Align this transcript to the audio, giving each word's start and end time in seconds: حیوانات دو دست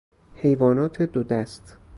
حیوانات 0.35 1.01
دو 1.01 1.23
دست 1.23 1.77